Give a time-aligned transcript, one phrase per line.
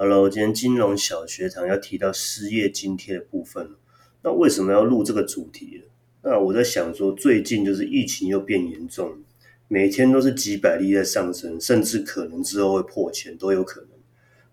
[0.00, 3.70] Hello，今天金融小学堂要提到失业津贴的部分
[4.22, 5.82] 那为什么要录这个主题
[6.22, 9.18] 那我在想说，最近就是疫情又变严重，
[9.66, 13.90] 每天都是几百例在上升，甚至可能之后会破千都有可能。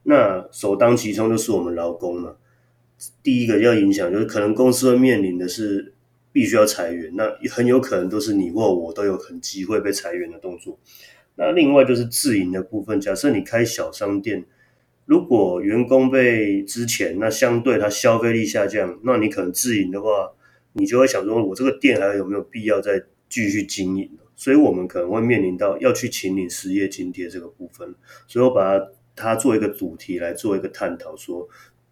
[0.01, 2.37] 那首当其冲就是我们劳工嘛。
[3.21, 5.93] 第一个要影响就是可能公司会面临的是
[6.31, 10.79] 必须要裁员，那很有可能都是你或我都有很机会被裁员的动作。
[11.35, 14.43] 那另外就是自营的部分，假设你开小商店。
[15.05, 20.31] 如果员工被之前，那相对他消费力下降，那你可能自营的话，
[20.73, 24.09] 你就会想说，我这个店还有没有必要再继续经营？
[24.35, 27.93] 所以我们可能会面临到要去请领失业津贴这个部分。
[28.27, 31.47] 所以我把它它做一个主题来做一个探讨，说，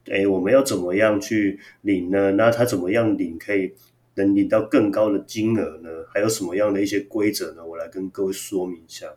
[0.09, 2.31] 哎，我们要怎么样去领呢？
[2.31, 3.73] 那他怎么样领可以
[4.15, 5.89] 能领到更高的金额呢？
[6.11, 7.63] 还有什么样的一些规则呢？
[7.63, 9.13] 我来跟各位说明一下。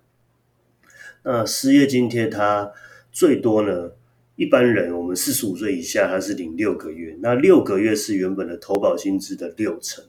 [1.22, 2.70] 那失业津贴它。
[3.16, 3.92] 最多呢，
[4.34, 10.04] 一般人我们四十五岁以下，他是领六个月，那六个月是原本的投保薪资的六成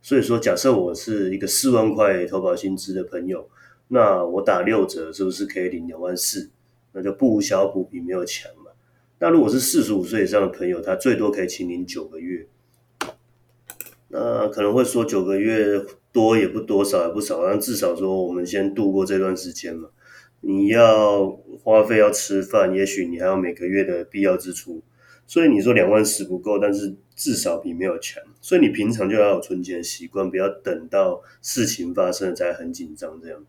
[0.00, 3.50] 所以说，假设我是一个四万块投保薪资的朋友，
[3.88, 6.50] 那我打六折，是不是可以领两万四？
[6.92, 8.70] 那就不无小补，比没有强嘛。
[9.18, 12.46] 那如果是四十五岁以上的朋友，他最多可以请领九个月。
[14.06, 19.88] 那可能会说九个月多也不多，少也不少，但至少说我们先度过这段时间嘛。
[20.40, 21.28] 你要
[21.62, 24.82] 花费要吃饭，也许你还有每个月的必要支出，
[25.26, 28.22] 所以你说两万四不够，但是至少比没有强。
[28.40, 33.44] 所以你平常就要有存钱的习惯，不要等到事情发生才很紧张这样。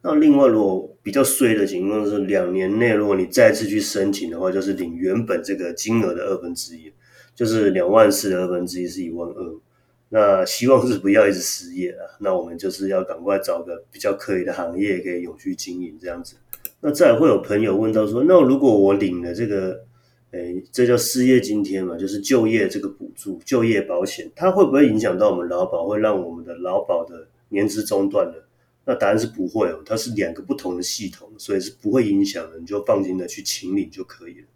[0.00, 6.92] 那另外，如果比较衰的情况是两年内，如果你再次去申请的话，就是领原本这个金额的二分之一，
[7.34, 9.54] 就是两万四的二分之一是一万二。
[10.10, 16.36] 那希望是不要一直失业啊， 那我们就是要赶快找个比较可以的行业，可以永续经营这样子。
[16.80, 19.84] 那再会有朋友问到说，那如果我领了这个，
[20.30, 28.34] 诶，这叫失业津贴嘛，就是就业这个补助、就业保险，它会不会影响到我们劳保，会让我们的劳保的年资中断呢？
[28.86, 34.46] 那答案是不会哦，它是两个不同的系统，所以是不会影响的，你就放心的去请领就可以了。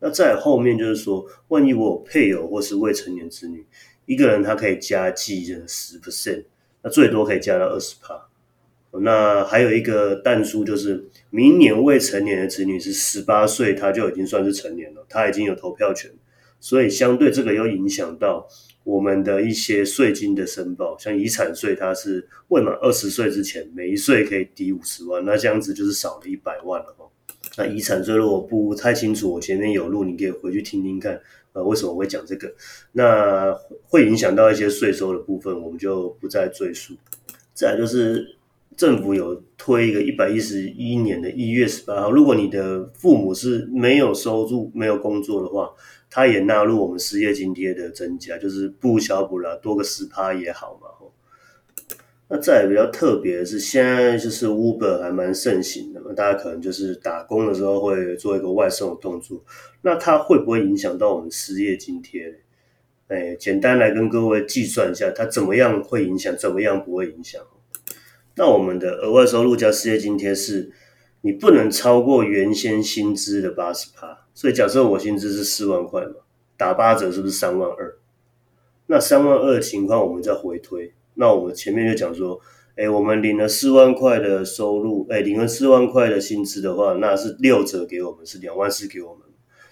[0.00, 3.64] 那再后面就是说，万一我有配偶或是未成年子女。
[4.06, 6.44] 一个人他可以加计的十 percent，
[6.82, 8.28] 那最多可以加到二十趴。
[9.00, 16.10] 那还有一个但书，就是明年未成年的子女是十八岁，他就已经算是成年了，他已经有投票权。
[16.60, 18.46] 所以相对这个又影响到
[18.84, 27.08] 我们的一些税金的申报，像遗产税，它是未满二十岁之前，每一岁可以抵五十万，那这样子就是少了一百万了哈。
[27.56, 31.20] 那遗产税如果不太清楚，我前面有录，你可以回去听听看。
[31.52, 32.52] 呃，为什么会讲这个？
[32.92, 33.52] 那
[33.88, 36.94] 会影响到一些税收的部分，我们就不再赘述。
[37.54, 38.36] 再就是
[38.76, 45.70] 政府有推一个一百一十一年的一月十八号，如果你的父母是没有收入、没有工作的话，
[46.08, 50.88] 他也纳入我们失业津贴的增加，就是不小补了，多个十趴也好嘛。
[52.34, 59.44] 那再比较特别的是，现在就是 Uber 还蛮盛行的嘛，大家可能就是打工的时候会做一个外送的动作。
[59.82, 62.40] 那它会不会影响到我们失业津贴？
[63.08, 67.38] 哎，简单来跟各位计算一下，它怎么样会影响，怎么样不会影响？
[68.36, 70.72] 那我们的额外收入加失业津贴是，
[71.20, 74.26] 你不能超过原先薪资的八十趴。
[74.32, 76.14] 所以假设我薪资是四万块嘛，
[76.56, 77.98] 打八折是不是三万二？
[78.86, 80.94] 那三万二的情况，我们再回推。
[81.14, 82.40] 那我们前面就讲说，
[82.76, 89.22] 哎，我们领了四万块的收入，哎，领了四万块的薪资的话，那是六折给我们，是两万四给我们。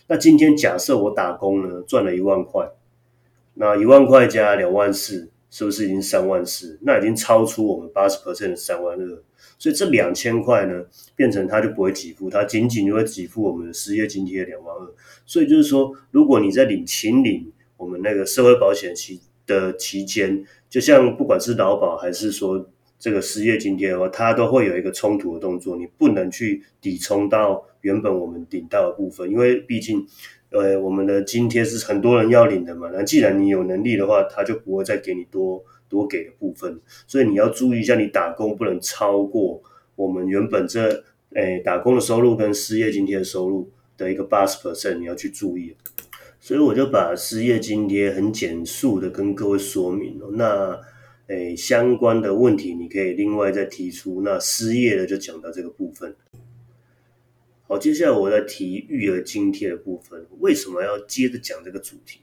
[0.07, 2.69] 那今天假设我打工呢，赚了一万块，
[3.55, 6.79] 那一万块加两万四，是不是已经三万四？
[6.83, 9.23] 那已经超出我们八十 percent 的三万二，
[9.57, 10.85] 所以这两千块呢，
[11.15, 14.93] 变成他就不会给付，他仅仅就会给付我们的失业津贴两万二。
[15.25, 19.21] 所以就是说，如果你在领秦领我们那个社会保险期
[19.51, 22.71] 的期间，就像不管是劳保还是说
[23.01, 30.07] 这个失业津贴的话，它都会有一个冲突的动作，你不能去抵充到原本我们领到的部分，因为毕竟，
[30.51, 32.89] 呃，我们的津贴是很多人要领的嘛。
[32.93, 39.61] 那既然你有能力的话，他就不会再给你多多给的部分，所以你要注意一下，你打工不能超过
[39.97, 41.03] 我们原本这
[41.35, 45.75] 诶打工的收入跟失业津贴的收入的一个八十 percent，你要去注意。
[46.41, 50.31] 所以我就把失业津贴很简述的跟各位说明了。
[50.33, 50.81] 那
[51.27, 54.23] 诶相关的问题你可以另外再提出。
[54.23, 56.17] 那失业的就讲到这个部分。
[57.69, 60.27] 好，接下来我在提育儿津贴的部分。
[60.41, 62.21] 为什么要接着讲这个主题？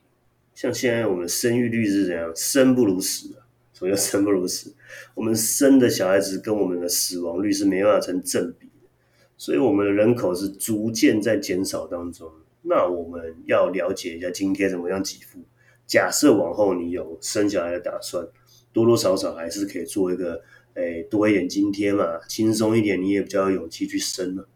[0.54, 2.34] 像现在我们生育率是怎样？
[2.36, 3.46] 生不如死啊！
[3.74, 4.74] 什么叫生不如死？
[5.14, 8.90] 我们生的小孩子跟我们的死亡率是没办法成正比的。
[9.38, 12.28] 所以我们的人口是逐渐在减少当中。
[12.68, 15.40] 那我们要了解一下津贴怎么样给付。
[15.86, 18.28] 假设往后你有生小孩的打算，
[18.74, 20.42] 多多少少还是可以做一个，
[20.74, 24.48] 诶，多一点津贴嘛，轻松一点，你也比较有勇气去生了。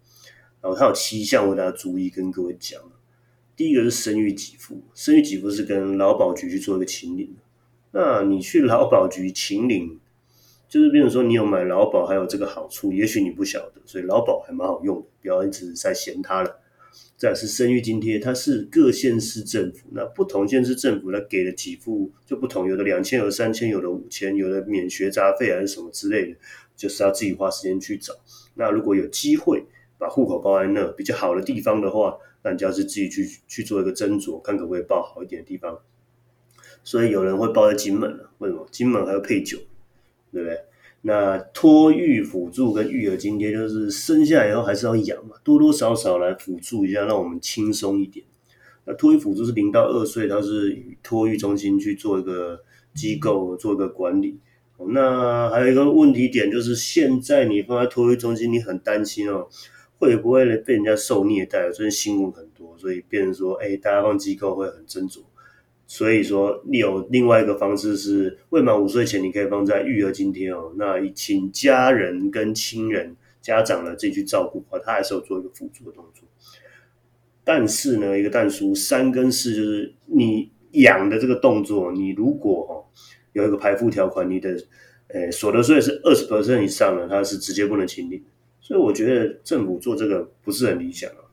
[0.61, 2.79] 然后它有七项，我大家注意跟各位讲。
[3.55, 7.35] 第一个是生育给付，生育给付是跟劳保局去做一个请领。
[7.91, 9.99] 那你去劳保局请领，
[10.67, 16.60] 就是比如说你有买劳保，还有这个好处，也许你不晓得，所以劳保还蛮好用的，不要一直在嫌它了。
[17.17, 26.37] 再是生育津贴，它是各县市政府，那不同县市政府它给的给付就不同，有的两千，有的三千，有的五千，有的免学杂费还是什么之类的，
[26.75, 28.13] 就是要自己花时间去找。
[28.55, 29.63] 那如果有机会
[29.97, 35.79] 把户口报在那比较好的地方的话，那你就要是自己去去做一个斟酌，看可不可以报好一点的地方。
[36.83, 38.67] 所以有人会报在金门了，为什么？
[38.71, 39.59] 金门还要配酒，
[40.31, 40.59] 对不对？
[41.03, 48.25] 那托育辅助跟育儿津贴，就是生下来以后还是要养嘛，多多少少来辅助一下，让我们轻松一点。
[48.85, 52.61] 那托育辅助是零到二岁，它是托育中心去做一个
[52.93, 54.39] 机构做一个管理。
[54.89, 59.47] 那还有一个问题点就是，现在你放在托育中心，你很担心哦，
[59.99, 61.69] 会不会被人家受虐待？
[61.69, 65.21] 最近新闻很多，所以变成说，哎，大家放机构会很斟酌。
[65.93, 70.71] 所以说，你有另外一个方式是未满五岁前，你可以放在育儿津贴哦。
[70.77, 76.25] 那请家人跟亲人、家长呢自己去照顾，他还是有做一个辅助的动作。
[77.43, 82.71] 但是呢，一个但书三跟四就是你养的这个动作，你如果哦
[83.33, 84.57] 有一个排付条款，你的
[85.09, 88.23] 诶所得税是二十 percent 以上的，它是直接不能清理。
[88.61, 91.27] 所以我觉得政府做这个不是很理想啊。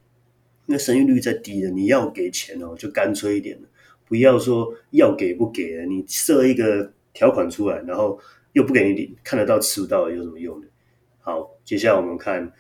[0.67, 3.69] 那生育率在低的，你要给钱哦，就干脆一点了。
[4.09, 8.19] 不要说要给不给的，你设一个条款出来，然后
[8.53, 10.67] 又不给你领，看得到吃不到有什么用的？
[11.21, 12.51] 好，接下来我们看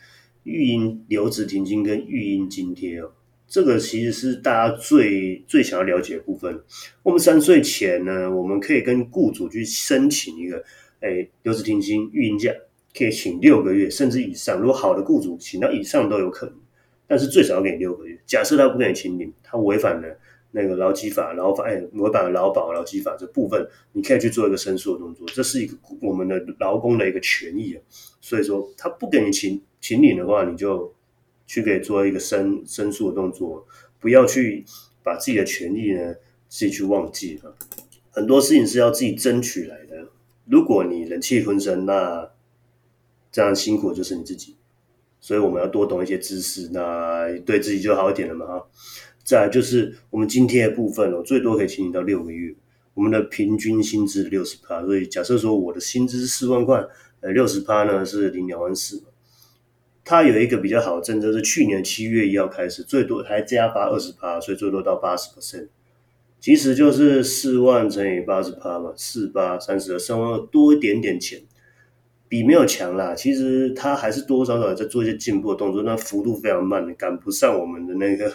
[0.42, 3.10] 育婴留职停薪跟育婴津贴哦，
[3.46, 6.60] 这个其实是大家最最想要了解的部分。
[7.02, 10.62] 我们三岁前呢，我们可以跟雇主去申请一个，
[11.00, 12.52] 哎，留职停薪育婴假，
[12.94, 14.60] 可以请六个月甚至以上。
[14.60, 16.54] 如果好的雇主请到以上都有可能，
[17.06, 18.18] 但是最少要给你六个月。
[18.26, 20.18] 假设他不给你请领，他违反了。
[20.52, 27.82] 那个劳基法、劳法，哎，违反劳保、劳基法这部分，你可以去做一个申诉的动作，这是一个我们的劳工的一个权益啊。
[28.20, 30.94] 所以说，他不给你请请领的话，你就
[31.46, 33.66] 去给做一个申申诉的动作，
[34.00, 34.64] 不要去
[35.02, 36.14] 把自己的权益呢
[36.48, 37.54] 自己去忘记了。
[38.10, 40.08] 很多事情是要自己争取来的。
[40.46, 42.30] 如果你忍气吞声，那
[43.30, 44.56] 这样辛苦就是你自己。
[45.20, 48.66] 所以我们要多懂一些知识，那对自己就好一点了嘛，哈。
[49.28, 52.54] 再就是我们津贴的部分哦，最多可以请你到六个月。
[52.94, 56.82] 我们的平均薪资六十趴，所以假设说我的薪资是四万块，
[57.20, 59.02] 呃，六十趴呢是零两万四。
[60.02, 65.68] 它有一个比较好的政策，是去年七月一号开始，最多还加发二十趴，所以最多到八十 percent。
[66.40, 71.42] 其实就是四万乘以八十趴嘛，四八三十二，三万二多一点点钱，
[72.28, 73.14] 比没有强啦。
[73.14, 78.32] 其实它还是多多少少在做一些进步的动作，那幅度非常慢，赶不上我们的那个。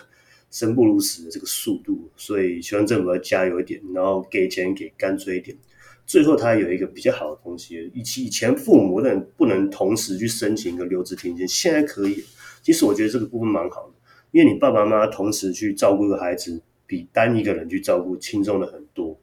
[0.53, 5.57] 生不如死的这个速度，所以希望政府要加油一点，然后给钱给干脆一点。
[6.05, 12.23] 最后，它有一个比较好的东西，以以前父母不能不能同时去申请一个留职停薪，现在可以。
[12.61, 13.93] 其实我觉得这个部分蛮好的，
[14.29, 19.19] 因为你爸爸妈妈同时去照顾一个孩子，比单一个人去照顾轻松的很多。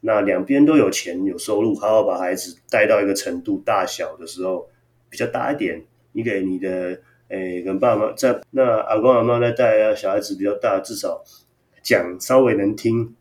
[0.00, 4.66] 那两边都有钱有收入，好好把孩子带到一个程度，大小的时候
[5.10, 6.98] 比较大一点，你给你的。
[7.32, 11.24] 诶，跟爸妈在那阿公阿妈在带啊，小孩子比较大，至少
[11.82, 13.14] 讲稍微能听，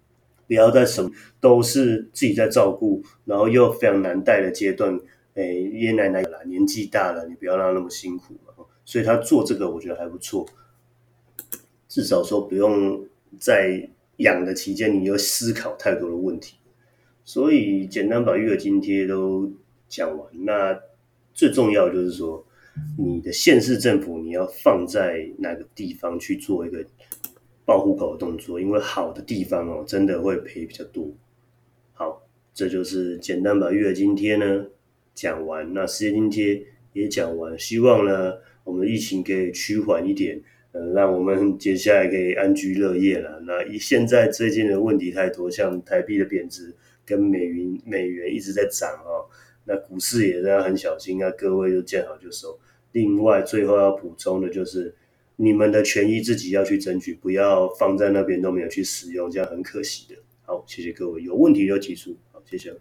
[0.47, 4.99] 不要在什么都是自己在照顾，然后又非常难带的阶段。
[5.35, 8.65] 诶，爷爷奶奶啦，年纪大了，你不要让他那么辛苦嘛。
[8.83, 10.45] 所以他做这个，我觉得还不错，
[11.87, 13.07] 至少说不用
[13.39, 16.57] 在养的期间，你要思考太多的问题。
[17.23, 19.49] 所以简单把育儿津贴都
[19.87, 20.77] 讲完，那
[21.33, 22.45] 最重要就是说。
[22.97, 26.85] 你的县市政府，你要放在哪个地方去做一个
[27.65, 28.59] 报户口的动作？
[28.59, 31.11] 因为好的地方哦，真的会赔比较多。
[31.93, 32.23] 好，
[32.53, 34.65] 这就是简单把育儿津贴呢
[35.13, 36.63] 讲完，那失业津贴
[36.93, 37.57] 也讲完。
[37.59, 43.41] 希望呢，我们的疫情可以趋缓一点，嗯，让我们接下来可以安居乐业了。
[43.45, 46.73] 那以现在最近的问题太多，像台币的贬值
[47.05, 49.27] 跟美元美元一直在涨哦。
[49.65, 52.59] 那股市也要很小心啊，各位就见好就收。
[52.93, 54.93] 另外，最后要补充的就是，
[55.35, 60.19] 你们的权益自己要去争取，不要放在那边都没有去使用，这样很可惜的。
[60.43, 62.17] 好，谢谢各位，有问题就提出。
[62.31, 62.73] 好，谢谢。